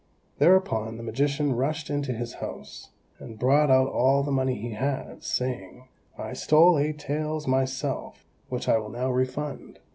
[0.39, 5.23] Thereupon, the magician rushed into his house, and brought out all the money he had,
[5.23, 9.77] saying, "I stole eight taels myself, which I will now refund."